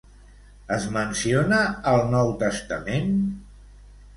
Es 0.77 0.87
menciona 0.95 1.59
al 1.91 2.01
Nou 2.15 2.33
Testament? 2.45 3.13